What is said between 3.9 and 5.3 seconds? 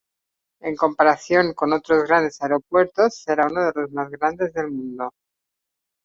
más grandes del mundo.